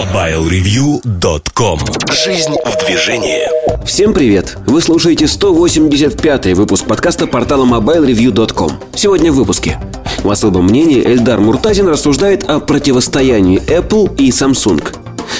[0.00, 1.78] MobileReview.com
[2.10, 3.46] Жизнь в движении.
[3.84, 4.56] Всем привет!
[4.66, 9.78] Вы слушаете 185-й выпуск подкаста портала MobileReview.com Сегодня в выпуске.
[10.24, 14.82] В особом мнении Эльдар Муртазин рассуждает о противостоянии Apple и Samsung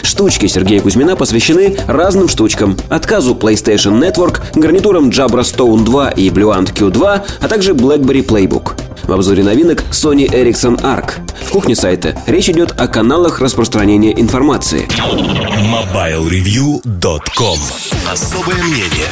[0.02, 2.76] Штучки Сергея Кузьмина посвящены разным штучкам.
[2.88, 8.72] Отказу PlayStation Network, гарнитурам Jabra Stone 2 и Bluant Q2, а также BlackBerry Playbook.
[9.04, 11.14] В обзоре новинок Sony Ericsson Arc.
[11.46, 14.86] В кухне сайта речь идет о каналах распространения информации.
[15.70, 17.58] MobileReview.com
[18.10, 19.08] Особое мнение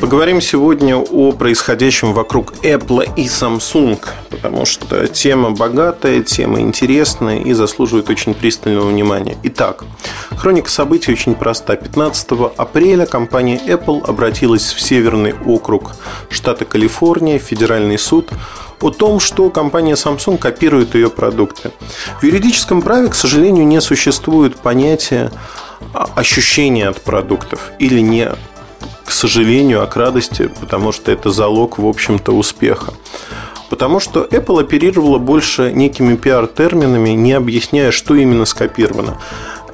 [0.00, 3.98] Поговорим сегодня о происходящем вокруг Apple и Samsung,
[4.30, 9.38] потому что тема богатая, тема интересная и заслуживает очень пристального внимания.
[9.44, 9.84] Итак,
[10.36, 11.76] хроника событий очень проста.
[11.76, 12.28] 15
[12.58, 15.92] апреля компания Apple обратилась в Северный округ
[16.28, 18.28] штата Калифорния, федеральный суд,
[18.82, 21.70] о том, что компания Samsung копирует ее продукты.
[22.20, 25.32] В юридическом праве, к сожалению, не существует понятия
[25.94, 28.28] ощущения от продуктов или не
[29.06, 32.92] к сожалению, а к радости, потому что это залог, в общем-то, успеха.
[33.70, 39.18] Потому что Apple оперировала больше некими пиар-терминами, не объясняя, что именно скопировано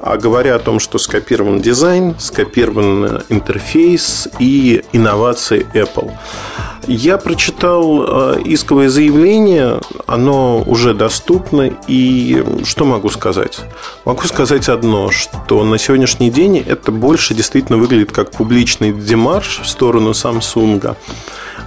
[0.03, 6.11] а говоря о том, что скопирован дизайн, скопирован интерфейс и инновации Apple.
[6.87, 8.03] Я прочитал
[8.35, 13.61] э, исковое заявление, оно уже доступно, и что могу сказать?
[14.03, 19.67] Могу сказать одно, что на сегодняшний день это больше действительно выглядит как публичный демарш в
[19.67, 20.97] сторону Samsung,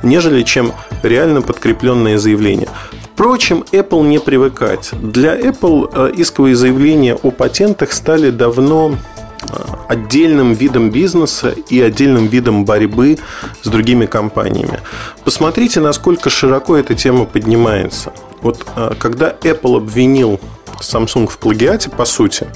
[0.03, 2.69] нежели чем реально подкрепленное заявление.
[3.17, 4.91] Впрочем, Apple не привыкать.
[4.93, 9.47] Для Apple э, исковые заявления о патентах стали давно э,
[9.89, 13.17] отдельным видом бизнеса и отдельным видом борьбы
[13.63, 14.81] с другими компаниями.
[15.25, 18.13] Посмотрите, насколько широко эта тема поднимается.
[18.43, 20.39] Вот э, когда Apple обвинил
[20.83, 22.47] Samsung в плагиате, по сути,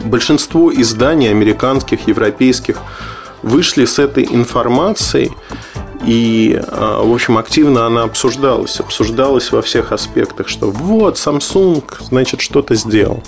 [0.00, 2.76] большинство изданий американских, европейских
[3.42, 5.32] вышли с этой информацией
[6.06, 8.80] и, а, в общем, активно она обсуждалась.
[8.80, 13.22] Обсуждалась во всех аспектах, что вот, Samsung, значит, что-то сделал.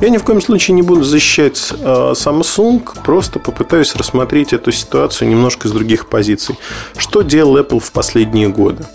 [0.00, 5.28] Я ни в коем случае не буду защищать а, Samsung, просто попытаюсь рассмотреть эту ситуацию
[5.28, 6.56] немножко с других позиций.
[6.96, 8.86] Что делал Apple в последние годы?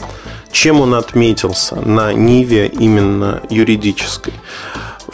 [0.52, 4.34] Чем он отметился на Ниве именно юридической?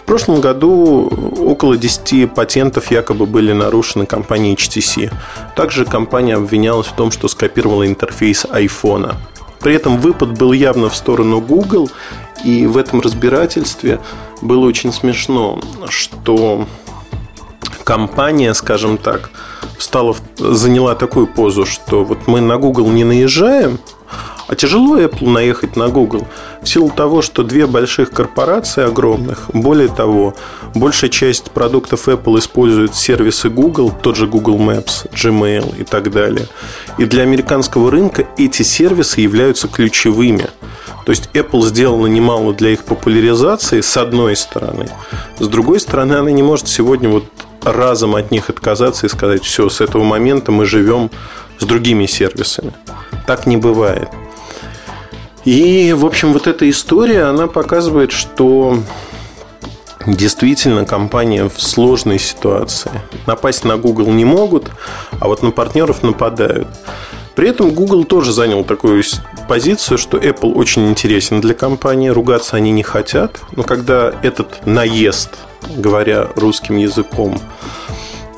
[0.05, 5.11] Прошлом году около 10 патентов якобы были нарушены компанией HTC.
[5.55, 9.15] Также компания обвинялась в том, что скопировала интерфейс iPhone.
[9.59, 11.89] При этом выпад был явно в сторону Google,
[12.43, 13.99] и в этом разбирательстве
[14.41, 16.67] было очень смешно, что
[17.83, 19.31] компания, скажем так,
[19.77, 23.79] встала, заняла такую позу, что вот мы на Google не наезжаем,
[24.47, 26.27] а тяжело Apple наехать на Google
[26.61, 30.35] в силу того, что две больших корпорации огромных, более того,
[30.73, 36.47] большая часть продуктов Apple использует сервисы Google, тот же Google Maps, Gmail и так далее.
[36.97, 40.47] И для американского рынка эти сервисы являются ключевыми.
[41.05, 44.89] То есть Apple сделала немало для их популяризации с одной стороны.
[45.39, 47.25] С другой стороны, она не может сегодня вот
[47.63, 51.11] разом от них отказаться и сказать, все, с этого момента мы живем
[51.59, 52.73] с другими сервисами.
[53.27, 54.09] Так не бывает.
[55.45, 58.79] И, в общем, вот эта история, она показывает, что
[60.07, 62.91] действительно компания в сложной ситуации.
[63.27, 64.71] Напасть на Google не могут,
[65.19, 66.67] а вот на партнеров нападают.
[67.35, 69.03] При этом Google тоже занял такую
[69.47, 73.39] позицию, что Apple очень интересен для компании, ругаться они не хотят.
[73.55, 75.31] Но когда этот наезд,
[75.75, 77.39] говоря русским языком,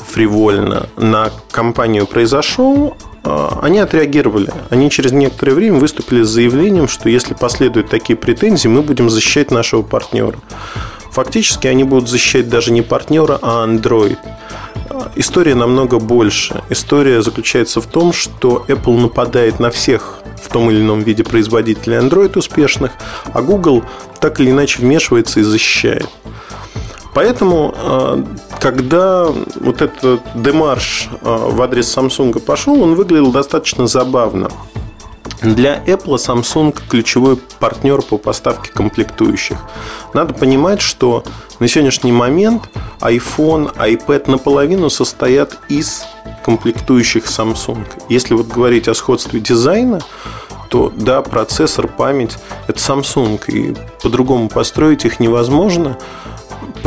[0.08, 2.98] фривольно на компанию произошел,
[3.62, 4.50] они отреагировали.
[4.70, 9.52] Они через некоторое время выступили с заявлением, что если последуют такие претензии, мы будем защищать
[9.52, 10.38] нашего партнера.
[11.12, 14.18] Фактически они будут защищать даже не партнера, а Android.
[14.90, 16.62] А, история намного больше.
[16.70, 21.98] История заключается в том, что Apple нападает на всех в том или ином виде производителей
[21.98, 22.92] Android успешных,
[23.34, 23.84] а Google
[24.20, 26.08] так или иначе вмешивается и защищает.
[27.18, 28.24] Поэтому, э,
[28.60, 34.50] когда вот этот демарш э, в адрес Samsung пошел, он выглядел достаточно забавно.
[35.42, 39.58] Для Apple Samsung ключевой партнер по поставке комплектующих.
[40.14, 41.24] Надо понимать, что
[41.60, 42.70] на сегодняшний момент
[43.00, 46.06] iPhone, iPad наполовину состоят из
[46.46, 47.84] комплектующих Samsung.
[48.10, 50.02] Если вот говорить о сходстве дизайна,
[50.70, 52.38] то да, процессор, память–
[52.68, 55.98] это Samsung, и по-другому построить их невозможно–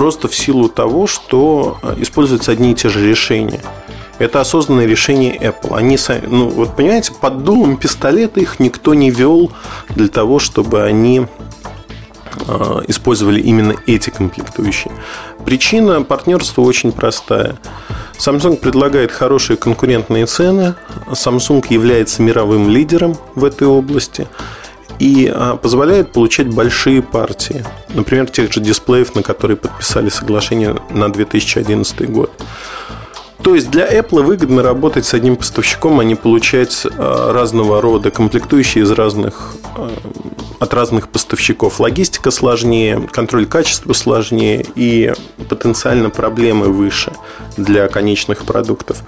[0.00, 3.61] просто в силу того, что э, используются одни и те же решения.
[4.19, 5.76] Это осознанное решение Apple.
[5.76, 9.52] Они, ну, вот понимаете, под дулом пистолета их никто не вел
[9.91, 11.26] для того, чтобы они
[12.49, 14.91] а, использовали именно эти комплектующие.
[15.44, 17.58] Причина партнерства очень простая.
[18.19, 20.76] Samsung предлагает хорошие конкурентные цены.
[21.08, 24.26] Samsung является мировым лидером в этой области
[25.00, 27.64] и а, позволяет получать большие партии.
[27.94, 32.31] Например, тех же дисплеев, на которые подписали соглашение на 2011 год.
[33.43, 38.11] То есть для Apple выгодно работать с одним поставщиком, а не получать а, разного рода
[38.11, 39.91] комплектующие из разных, а,
[40.58, 41.81] от разных поставщиков.
[41.81, 45.14] Логистика сложнее, контроль качества сложнее и
[45.49, 47.12] потенциально проблемы выше
[47.56, 49.02] для конечных продуктов.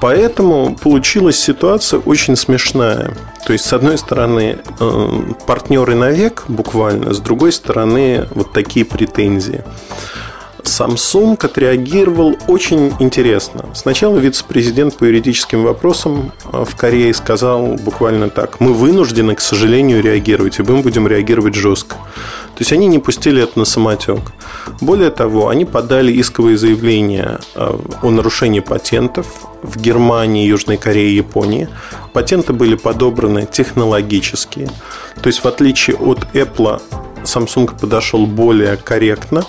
[0.00, 3.16] Поэтому получилась ситуация очень смешная.
[3.46, 9.62] То есть, с одной стороны, э, партнеры навек буквально, с другой стороны, вот такие претензии.
[10.64, 13.66] Samsung отреагировал очень интересно.
[13.72, 18.58] Сначала вице-президент по юридическим вопросам э, в Корее сказал буквально так.
[18.58, 21.94] Мы вынуждены, к сожалению, реагировать, и мы будем реагировать жестко.
[22.56, 24.20] То есть они не пустили это на самотек.
[24.80, 29.26] Более того, они подали исковые заявления э, о нарушении патентов
[29.62, 31.68] в Германии, Южной Корее и Японии.
[32.14, 34.70] Патенты были подобраны технологические.
[35.20, 36.80] То есть, в отличие от Apple,
[37.24, 39.44] Samsung подошел более корректно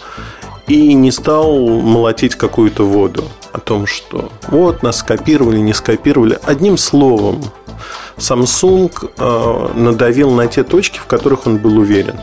[0.67, 6.37] и не стал молотить какую-то воду о том, что вот нас скопировали, не скопировали.
[6.43, 7.41] Одним словом,
[8.17, 12.19] Samsung э, надавил на те точки, в которых он был уверен.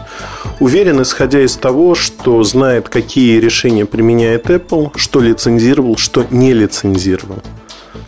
[0.61, 7.38] Уверен, исходя из того, что знает, какие решения применяет Apple, что лицензировал, что не лицензировал.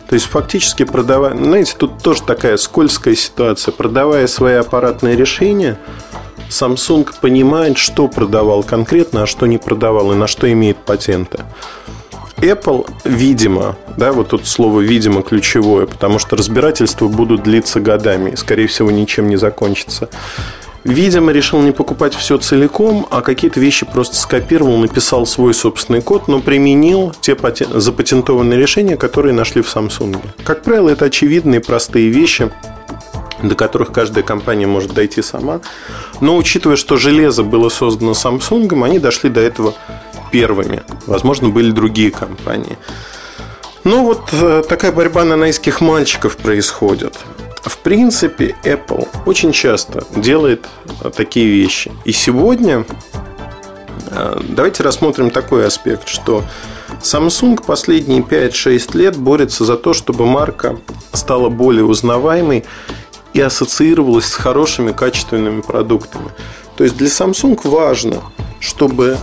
[0.09, 3.71] То есть фактически продавая, знаете, тут тоже такая скользкая ситуация.
[3.73, 5.77] Продавая свои аппаратные решения,
[6.49, 11.43] Samsung понимает, что продавал конкретно, а что не продавал и на что имеет патенты.
[12.37, 18.35] Apple, видимо, да, вот тут слово «видимо» ключевое, потому что разбирательства будут длиться годами и,
[18.35, 20.09] скорее всего, ничем не закончится.
[20.83, 26.27] Видимо, решил не покупать все целиком, а какие-то вещи просто скопировал, написал свой собственный код,
[26.27, 27.35] но применил те
[27.73, 30.17] запатентованные решения, которые нашли в Samsung.
[30.43, 32.51] Как правило, это очевидные простые вещи,
[33.43, 35.59] до которых каждая компания может дойти сама.
[36.21, 39.73] Но учитывая, что железо было создано Samsung, они дошли до этого
[40.31, 40.83] первыми.
[41.05, 42.77] Возможно, были другие компании.
[43.83, 47.15] Ну вот э, такая борьба нанайских мальчиков происходит.
[47.63, 50.65] В принципе, Apple очень часто делает
[51.01, 51.91] э, такие вещи.
[52.03, 52.85] И сегодня
[54.11, 56.43] э, давайте рассмотрим такой аспект, что
[57.01, 60.77] Samsung последние 5-6 лет борется за то, чтобы марка
[61.13, 62.65] стала более узнаваемой
[63.33, 66.31] и ассоциировалась с хорошими качественными продуктами.
[66.75, 68.21] То есть для Samsung важно,
[68.59, 69.17] чтобы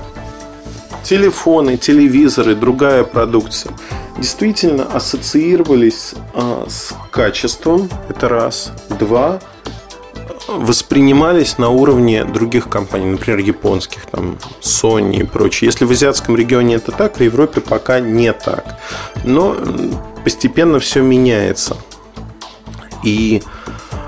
[1.04, 3.72] телефоны, телевизоры, другая продукция
[4.18, 8.72] действительно ассоциировались а, с качеством, это раз.
[8.98, 9.40] Два,
[10.48, 15.66] воспринимались на уровне других компаний, например, японских, там, Sony и прочее.
[15.66, 18.78] Если в азиатском регионе это так, в Европе пока не так.
[19.24, 19.56] Но
[20.22, 21.76] постепенно все меняется.
[23.02, 23.42] И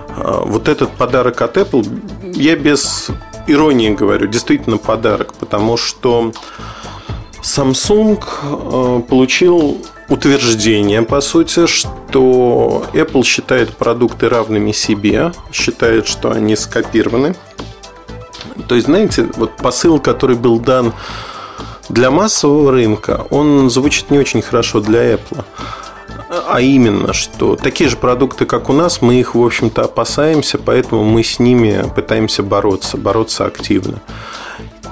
[0.08, 3.10] а, вот этот подарок от Apple, я без
[3.46, 6.32] иронии говорю, действительно подарок, потому что
[7.46, 9.78] Samsung а, получил
[10.08, 17.36] утверждение, по сути, что Apple считает продукты равными себе, считает, что они скопированы.
[18.68, 20.92] То есть, знаете, вот посыл, который был дан
[21.88, 25.44] для массового рынка, он звучит не очень хорошо для Apple
[26.28, 31.04] а именно, что такие же продукты, как у нас, мы их, в общем-то, опасаемся, поэтому
[31.04, 34.00] мы с ними пытаемся бороться, бороться активно.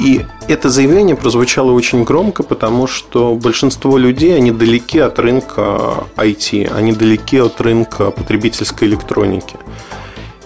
[0.00, 6.74] И это заявление прозвучало очень громко, потому что большинство людей, они далеки от рынка IT,
[6.74, 9.56] они далеки от рынка потребительской электроники.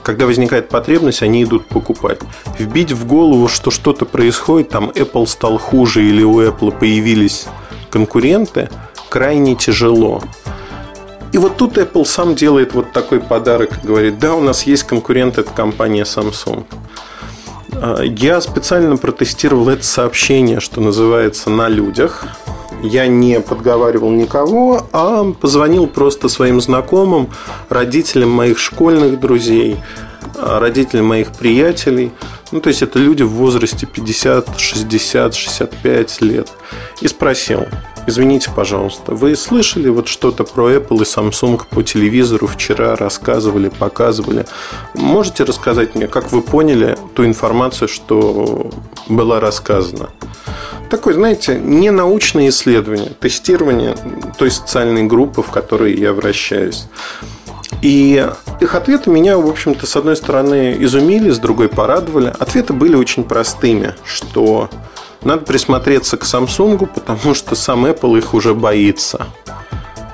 [0.02, 2.20] Когда возникает потребность, они идут покупать.
[2.58, 7.46] Вбить в голову, что что-то происходит, там Apple стал хуже или у Apple появились
[7.90, 8.70] конкуренты,
[9.08, 10.22] крайне тяжело.
[11.32, 13.80] И вот тут Apple сам делает вот такой подарок.
[13.82, 16.64] Говорит, да, у нас есть конкурент, это компания Samsung.
[17.80, 22.24] А, я специально протестировал это сообщение, что называется, на людях.
[22.82, 27.30] Я не подговаривал никого, а позвонил просто своим знакомым,
[27.68, 29.76] родителям моих школьных друзей,
[30.36, 32.12] а, родителям моих приятелей.
[32.50, 36.48] Ну, то есть это люди в возрасте 50, 60, 65 лет.
[37.00, 37.66] И спросил,
[38.08, 44.46] Извините, пожалуйста, вы слышали вот что-то про Apple и Samsung по телевизору вчера рассказывали, показывали?
[44.94, 48.70] Можете рассказать мне, как вы поняли ту информацию, что
[49.10, 50.08] была рассказана?
[50.88, 53.94] Такое, знаете, не научное исследование, тестирование
[54.38, 56.86] той социальной группы, в которой я вращаюсь.
[57.82, 58.26] И
[58.62, 62.32] их ответы меня, в общем-то, с одной стороны изумили, с другой порадовали.
[62.38, 64.70] Ответы были очень простыми, что
[65.22, 69.26] надо присмотреться к Samsung, потому что сам Apple их уже боится.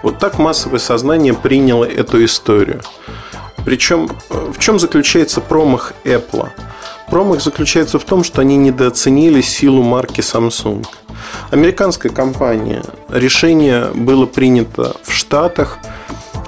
[0.02, 2.80] Вот так массовое сознание приняло эту историю.
[3.64, 6.49] Причем в чем заключается промах Apple?
[7.08, 10.87] Промах заключается в том, что они недооценили силу марки Samsung.
[11.50, 12.82] Американская компания.
[13.08, 15.78] Решение было принято в Штатах–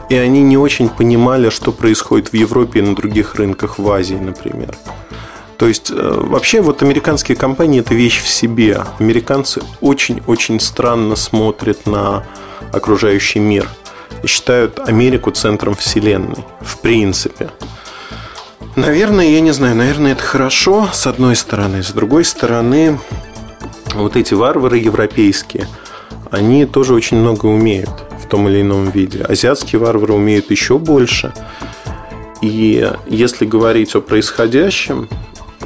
[0.08, 4.14] и они не очень понимали, что происходит в Европе и на других рынках, в Азии,
[4.14, 4.76] например.
[5.58, 8.82] То есть, э, вообще, вот американские компании– это вещь в себе.
[8.98, 12.24] Американцы очень-очень странно смотрят на
[12.72, 13.68] окружающий мир
[14.22, 17.50] и считают Америку центром вселенной, в принципе.
[18.74, 21.82] Наверное, я не знаю, наверное, это хорошо, с одной стороны.
[21.82, 22.98] С другой стороны,
[23.94, 25.66] вот эти варвары европейские,
[26.30, 29.22] они тоже очень много умеют в том или ином виде.
[29.22, 31.32] Азиатские варвары умеют еще больше.
[32.42, 35.08] И если говорить о происходящем,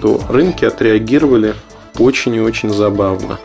[0.00, 1.54] то рынки отреагировали
[1.98, 3.38] очень и очень забавно.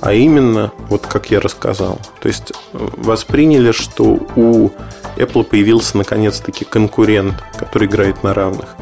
[0.00, 1.98] А именно, вот как я рассказал.
[2.20, 4.70] То есть восприняли, что у
[5.16, 8.76] Apple появился наконец-таки конкурент, который играет на равных.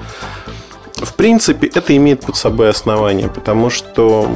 [0.96, 4.30] В принципе, это имеет под собой основание, потому что,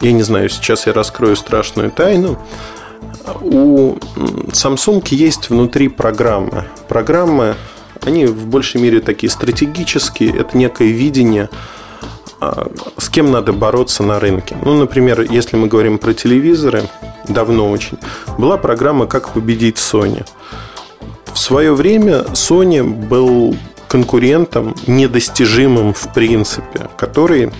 [0.00, 2.38] я не знаю, сейчас я раскрою страшную тайну,
[3.40, 3.94] у
[4.50, 6.64] Samsung есть внутри программы.
[6.88, 7.56] Программы,
[8.02, 11.50] они в большей мере такие стратегические, это некое видение,
[12.98, 14.56] с кем надо бороться на рынке.
[14.62, 16.82] Ну, например, если мы говорим про телевизоры,
[17.28, 17.98] давно очень,
[18.38, 20.24] была программа «Как победить Sony».
[21.32, 23.56] В свое время Sony был
[23.88, 27.52] конкурентом недостижимым в принципе, который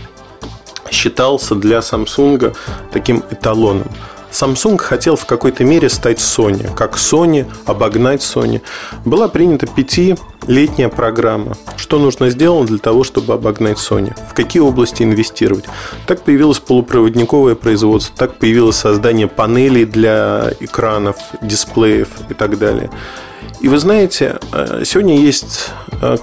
[0.90, 2.56] считался для Samsung
[2.92, 3.88] таким эталоном.
[4.30, 8.61] Samsung хотел в какой-то мере стать Sony, как Sony, обогнать Sony.
[9.04, 11.56] Была принята пятилетняя программа.
[11.76, 14.14] Что нужно сделать для того, чтобы обогнать Sony?
[14.30, 15.64] В какие области инвестировать?
[16.06, 22.90] Так появилось полупроводниковое производство, так появилось создание панелей для экранов, дисплеев и так далее.
[23.61, 25.71] И вы знаете, э, сегодня есть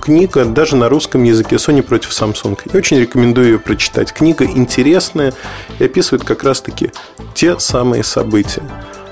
[0.02, 2.60] книга даже на русском языке Sony против Samsung.
[2.72, 4.14] Я очень рекомендую ее прочитать.
[4.14, 5.34] Книга интересная
[5.80, 6.92] и описывает как раз-таки
[7.34, 8.64] те самые события.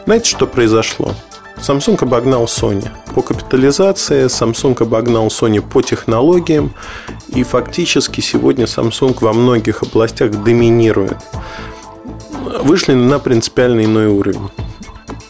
[0.05, 1.13] Знаете, что произошло?
[1.57, 6.73] Samsung обогнал Sony по капитализации, Samsung обогнал Sony по технологиям,
[7.27, 11.17] и фактически сегодня Samsung во многих областях доминирует.
[12.63, 14.49] Вышли на принципиально иной уровень.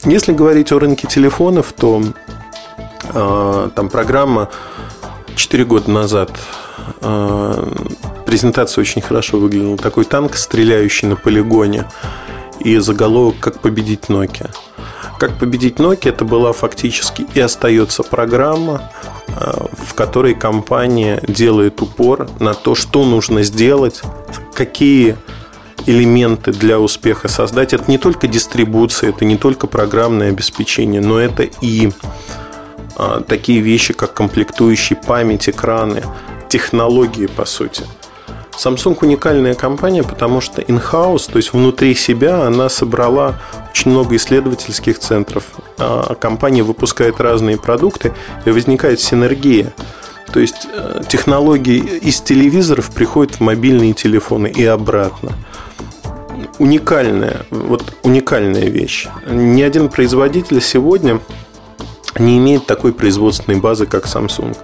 [0.06, 2.02] Если говорить о рынке телефонов, то
[3.14, 4.50] а, там программа
[5.42, 6.30] 4 года назад
[7.02, 7.68] а,
[8.28, 9.76] презентация очень хорошо выглядела.
[9.76, 11.86] Такой танк, стреляющий на полигоне.
[12.60, 14.52] И заголовок «Как победить Nokia».
[15.18, 18.92] «Как победить Nokia» это была фактически и остается программа,
[19.30, 24.04] а, в которой компания делает упор на то, что нужно сделать,
[24.54, 25.18] какие
[25.88, 27.74] элементы для успеха создать.
[27.74, 31.92] Это не только дистрибуция, это не только программное обеспечение, но это и
[33.28, 36.04] такие вещи, как комплектующие память, экраны,
[36.50, 37.84] технологии, по сути.
[38.52, 43.36] Samsung уникальная компания, потому что in-house, то есть внутри себя, она собрала
[43.72, 45.46] очень много исследовательских центров.
[45.78, 48.14] А компания выпускает разные продукты,
[48.46, 49.74] и возникает синергия.
[50.32, 55.32] То есть э, технологии из телевизоров приходят в мобильные телефоны и обратно.
[56.60, 59.08] Уникальная, вот уникальная вещь.
[59.28, 61.20] Ни один производитель сегодня
[62.22, 64.58] не имеет такой производственной базы, как Samsung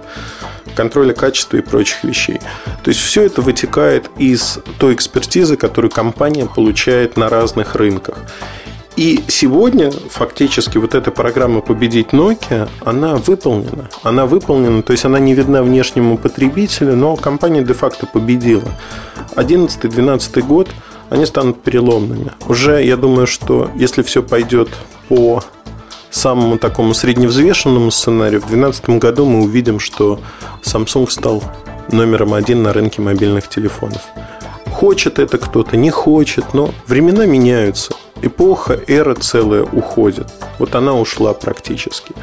[0.74, 2.38] контроля качества и прочих вещей.
[2.84, 8.18] То есть все это вытекает из той экспертизы, которую компания получает на разных рынках.
[8.94, 13.88] И сегодня фактически вот эта программа «Победить Nokia», она выполнена.
[14.02, 18.68] Она выполнена, то есть она не видна внешнему потребителю, но компания де-факто победила.
[19.36, 20.68] 2011-2012 год
[21.10, 22.32] они станут переломными.
[22.48, 24.68] Уже я думаю, что если все пойдет
[25.08, 25.42] по
[26.10, 30.20] самому такому средневзвешенному сценарию, в 2012 году мы увидим, что
[30.62, 31.42] Samsung стал
[31.90, 34.02] номером один на рынке мобильных телефонов.
[34.70, 37.94] Хочет это кто-то, не хочет, но времена меняются.
[38.20, 40.28] Эпоха, эра целая уходит.
[40.58, 42.14] Вот она ушла практически.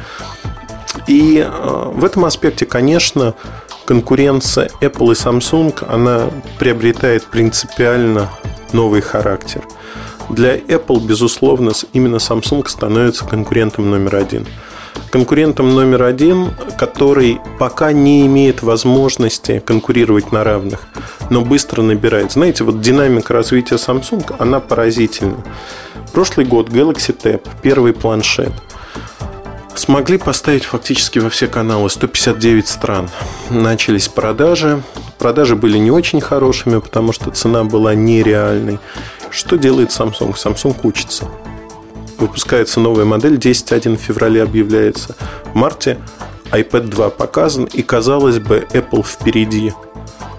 [1.06, 3.34] И э, в этом аспекте, конечно,
[3.84, 8.28] конкуренция Apple и Samsung, она приобретает принципиально
[8.72, 9.62] новый характер–
[10.28, 14.46] для Apple, безусловно, именно Samsung становится конкурентом номер один.
[15.10, 20.80] Конкурентом номер один, который пока не имеет возможности конкурировать на равных,
[21.30, 22.32] но быстро набирает.
[22.32, 25.36] Знаете, вот динамика развития Samsung, она поразительна.
[26.12, 28.52] Прошлый год Galaxy Tab, первый планшет.
[29.74, 33.10] смогли поставить фактически во все каналы 159 стран.
[33.50, 34.82] Начались продажи.
[35.18, 38.78] Продажи были не очень хорошими, потому что цена была нереальной.
[39.36, 40.34] Что делает Samsung?
[40.34, 41.28] Samsung учится.
[42.16, 45.14] Выпускается новая модель, 10.1 в феврале объявляется.
[45.52, 45.98] В марте
[46.52, 49.74] iPad 2 показан, и, казалось бы, Apple впереди.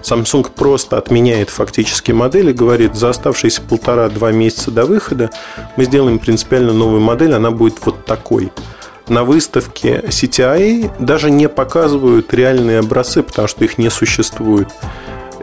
[0.02, 5.30] Samsung просто отменяет фактически модель и говорит, за оставшиеся полтора-два месяца до выхода
[5.76, 8.50] мы сделаем принципиально новую модель, она будет вот такой–
[9.08, 14.68] на выставке CTI даже не показывают реальные образцы, потому что их не существует.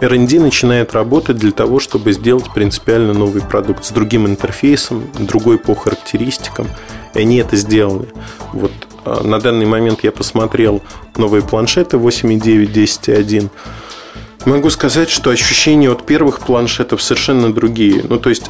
[0.02, 5.76] R&D начинает работать для того, чтобы сделать принципиально новый продукт с другим интерфейсом, другой по
[5.76, 6.68] характеристикам.
[7.14, 8.08] И они это сделали.
[8.54, 8.72] Вот
[9.06, 10.82] а, на данный момент я посмотрел
[11.16, 13.50] новые планшеты 8.9, 10.1.
[14.46, 18.04] Могу сказать, что ощущения от первых планшетов совершенно другие.
[18.08, 18.50] Ну, то есть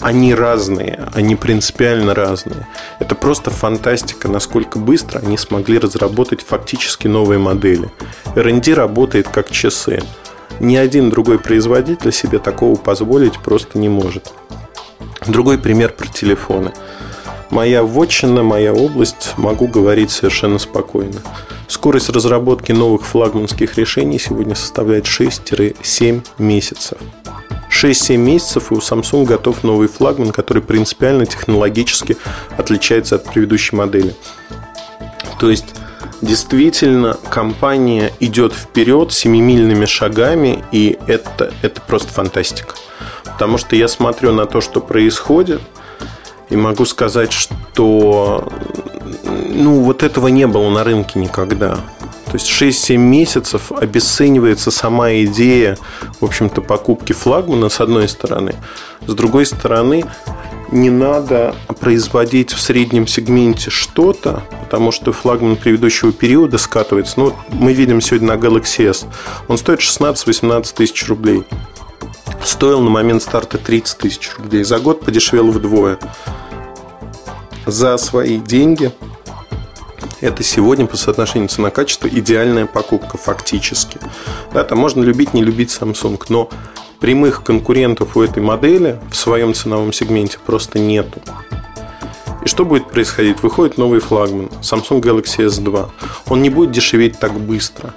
[0.00, 2.66] они разные, они принципиально разные.
[2.98, 7.90] Это просто фантастика, насколько быстро они смогли разработать фактически новые модели.
[8.34, 10.02] R&D работает как часы.
[10.60, 14.32] Ни один другой производитель себе такого позволить просто не может.
[15.26, 16.72] Другой пример про телефоны.
[17.50, 21.20] Моя вотчина, моя область, могу говорить совершенно спокойно.
[21.66, 26.98] Скорость разработки новых флагманских решений сегодня составляет 6-7 месяцев.
[27.70, 32.18] 6-7 месяцев, и у Samsung готов новый флагман, который принципиально технологически
[32.58, 34.14] отличается от предыдущей модели.
[35.38, 35.74] То есть,
[36.20, 42.74] действительно, компания идет вперед семимильными шагами, и это, это просто фантастика.
[43.24, 45.62] Потому что я смотрю на то, что происходит,
[46.50, 48.48] и могу сказать, что
[49.24, 51.76] ну, вот этого не было на рынке никогда.
[52.26, 55.76] То есть 6-7 месяцев обесценивается сама идея,
[56.20, 58.54] в общем-то, покупки флагмана с одной стороны.
[59.06, 60.04] С другой стороны,
[60.72, 67.18] не надо производить в среднем сегменте что-то, потому что флагман предыдущего периода скатывается.
[67.18, 69.06] Ну, мы видим сегодня на Galaxy S.
[69.48, 71.44] Он стоит 16-18 тысяч рублей.
[72.44, 74.62] Стоил на момент старта 30 тысяч рублей.
[74.62, 75.98] За год подешевел вдвое.
[77.66, 78.92] За свои деньги
[80.20, 83.98] это сегодня по соотношению цена-качество идеальная покупка фактически.
[84.52, 86.48] Да, там можно любить, не любить Samsung, но
[87.00, 91.20] прямых конкурентов у этой модели в своем ценовом сегменте просто нету.
[92.44, 93.42] И что будет происходить?
[93.42, 95.90] Выходит новый флагман Samsung Galaxy S2.
[96.28, 97.94] Он не будет дешеветь так быстро.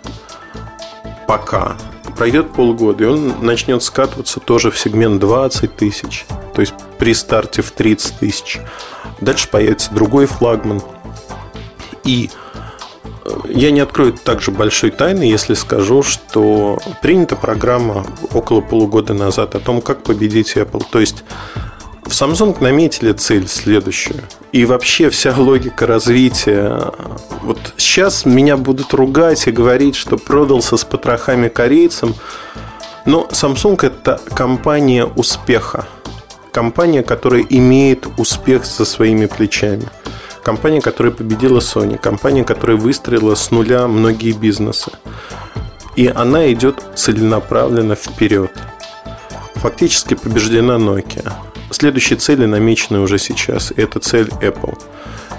[1.27, 1.77] Пока.
[2.17, 6.25] Пройдет полгода, и он начнет скатываться тоже в сегмент 20 тысяч.
[6.53, 8.59] То есть при старте в 30 тысяч.
[9.19, 10.81] Дальше появится другой флагман
[12.03, 12.29] и
[13.47, 19.59] я не открою также большой тайны, если скажу, что принята программа около полугода назад о
[19.59, 20.83] том, как победить Apple.
[20.89, 21.23] То есть
[22.03, 24.21] в Samsung наметили цель следующую.
[24.51, 26.91] И вообще вся логика развития.
[27.41, 32.15] Вот сейчас меня будут ругать и говорить, что продался с потрохами корейцам.
[33.05, 35.85] Но Samsung это компания успеха.
[36.51, 39.87] Компания, которая имеет успех за своими плечами–
[40.43, 44.91] Компания, которая победила Sony, компания, которая выстроила с нуля многие бизнесы.
[45.95, 48.51] И она идет целенаправленно вперед.
[49.55, 51.31] Фактически побеждена Nokia.
[51.69, 53.71] Следующие цели намечены уже сейчас.
[53.75, 54.77] Это цель Apple.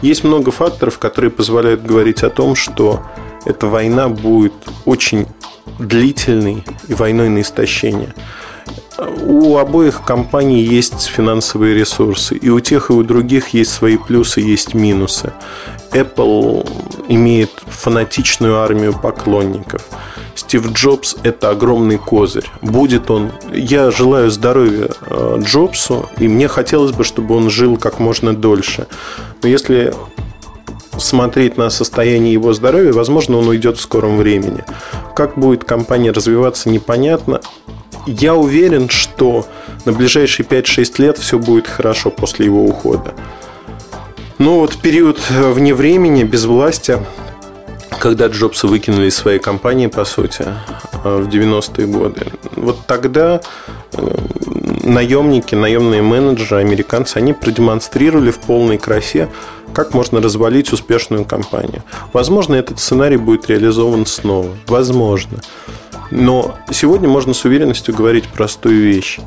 [0.01, 3.03] Есть много факторов, которые позволяют говорить о том, что
[3.45, 4.55] эта война будет
[4.87, 5.27] очень
[5.79, 8.15] длительной и войной на истощение.
[8.99, 12.37] У обоих компаний есть финансовые ресурсы.
[12.37, 15.33] И у тех, и у других есть свои плюсы, есть минусы.
[15.91, 16.69] Apple
[17.09, 19.83] имеет фанатичную армию поклонников.
[20.35, 22.49] Стив Джобс– это огромный козырь.
[22.61, 23.33] Будет он...
[23.53, 28.87] Я желаю здоровья э, Джобсу, и мне хотелось бы, чтобы он жил как можно дольше.
[29.43, 29.95] Но если
[30.99, 34.65] смотреть на состояние его здоровья, возможно, он уйдет в скором времени.
[35.15, 37.41] Как будет компания развиваться, непонятно
[38.07, 39.47] я уверен, что
[39.85, 43.15] на ближайшие 5-6 лет все будет хорошо после его ухода.
[44.39, 46.99] Но вот период вне времени, без власти,
[47.99, 50.45] когда Джобса выкинули из своей компании, по сути,
[51.05, 53.41] э, в 90-е годы, вот тогда
[53.93, 54.17] э,
[54.83, 59.29] наемники, наемные менеджеры, американцы, они продемонстрировали в полной красе,
[59.73, 61.83] как можно развалить успешную компанию.
[62.13, 64.51] Возможно, этот сценарий будет реализован снова.
[64.67, 65.41] Возможно.
[66.11, 69.21] Но сегодня можно с уверенностью говорить простую вещь.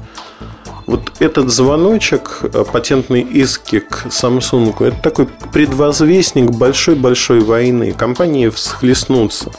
[0.88, 7.92] Вот этот звоночек, э, патентный иски к Samsung, это такой предвозвестник большой-большой войны.
[7.92, 9.52] Компании всхлестнутся.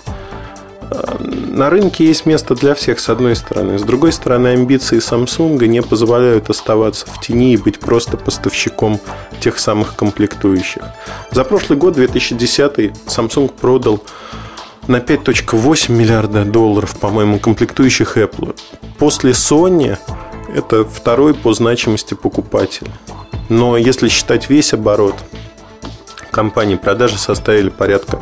[0.90, 3.78] на рынке есть место для всех, с одной стороны.
[3.78, 8.98] С другой стороны, амбиции Samsung не позволяют оставаться в тени и быть просто поставщиком
[9.40, 10.82] тех самых комплектующих.
[11.30, 14.00] За прошлый год, 2010, Samsung продал
[14.88, 18.58] на 5.8 миллиарда долларов, по-моему, комплектующих Apple.
[18.98, 19.96] После Sony
[20.54, 22.90] это второй по значимости покупатель.
[23.50, 25.14] Но если считать весь оборот
[26.30, 28.20] компании, продажи составили порядка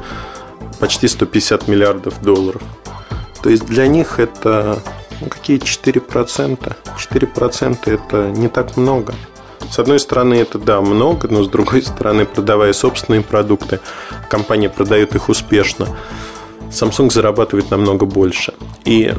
[0.81, 2.62] почти 150 миллиардов долларов.
[3.42, 4.83] То есть для них это
[5.20, 6.76] ну, какие 4%?
[6.96, 9.14] 4% это не так много.
[9.70, 13.81] С одной стороны, это да, много, но с другой стороны, продавая собственные продукты,
[14.29, 15.88] компания продает их успешно.
[16.70, 18.55] Samsung зарабатывает намного больше.
[18.85, 19.12] И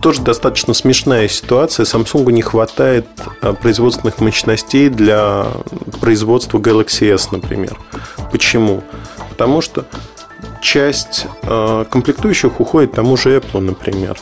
[0.00, 1.84] тоже достаточно смешная ситуация.
[1.84, 3.06] Samsung не хватает
[3.40, 5.46] а, производственных мощностей для
[6.00, 7.78] производства Galaxy S, например.
[8.30, 8.82] Почему?
[9.30, 9.84] Потому что
[10.60, 14.18] часть э, комплектующих уходит тому же Apple, например.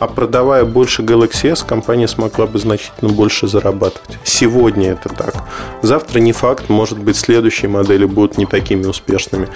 [0.00, 4.18] А продавая больше Galaxy S, компания смогла бы значительно больше зарабатывать.
[4.24, 5.34] Сегодня это так.
[5.82, 9.48] Завтра не факт, может быть, следующие модели будут не такими успешными.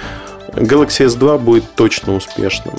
[0.60, 2.74] Galaxy S2 будет точно успешным.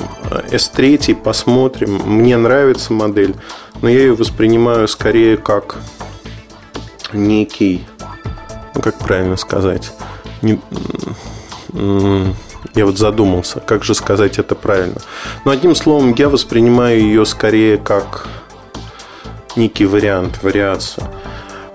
[0.52, 2.02] S3 посмотрим.
[2.06, 3.36] Мне нравится модель,
[3.82, 5.78] но я ее воспринимаю скорее как
[7.14, 7.86] некий,
[8.76, 9.92] ну как правильно сказать,
[10.42, 10.60] не,
[12.76, 15.02] я вот задумался, как же сказать это правильно.
[15.46, 18.28] Но одним словом, я воспринимаю ее скорее как
[19.56, 21.08] некий вариант, вариацию.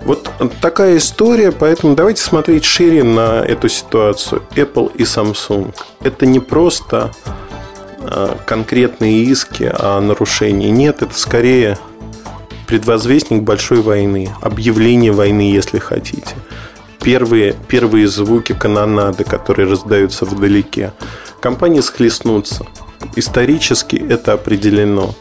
[0.05, 4.43] Вот такая история, поэтому давайте смотреть шире на эту ситуацию.
[4.55, 5.73] Apple и Samsung.
[6.01, 7.11] Это не просто
[7.99, 10.69] а, конкретные иски о нарушении.
[10.69, 11.77] Нет, это скорее
[12.67, 16.35] предвозвестник большой войны, объявление войны, если хотите
[17.05, 20.91] первые, первые звуки канонады, которые раздаются вдалеке.
[21.39, 22.65] Компании схлестнутся.
[23.15, 25.13] Исторически это определено.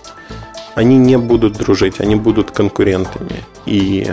[0.75, 3.45] Они не будут дружить, они будут конкурентами.
[3.67, 4.11] И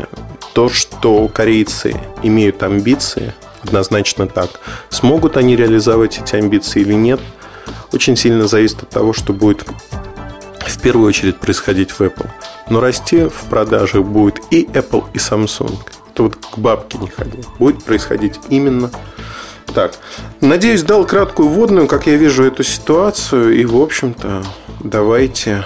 [0.53, 3.33] то, что корейцы имеют амбиции,
[3.63, 4.59] однозначно так.
[4.89, 7.19] Смогут они реализовать эти амбиции или нет,
[7.91, 9.65] очень сильно зависит от того, что будет
[10.59, 12.27] в первую очередь происходить в Apple.
[12.69, 15.77] Но расти в продажах будет и Apple, и Samsung
[16.13, 17.45] то вот к бабке не ходил.
[17.57, 18.91] Будет происходить именно
[19.73, 19.93] так.
[20.41, 23.55] Надеюсь, дал краткую вводную, как я вижу эту ситуацию.
[23.57, 24.43] И, в общем-то,
[24.83, 25.63] давайте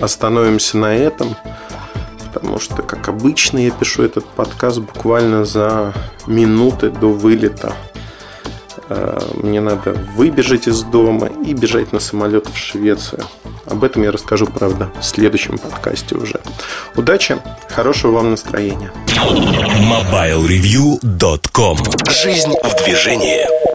[0.00, 1.36] остановимся на этом.
[2.38, 5.92] Потому что, как обычно, я пишу этот подкаст буквально за
[6.28, 7.72] минуты до вылета.
[8.88, 13.24] Э, мне надо выбежать из дома и бежать на самолет в Швецию.
[13.66, 16.40] Об этом я расскажу, правда, в следующем подкасте уже.
[16.94, 18.92] Удачи, хорошего вам настроения.
[19.16, 23.67] MobileReview.com Жизнь в движении